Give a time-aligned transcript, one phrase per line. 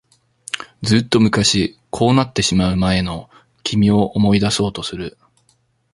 [0.81, 3.29] ずっと昔、こうなってしまう前の
[3.61, 5.15] 君を思い出そうとする。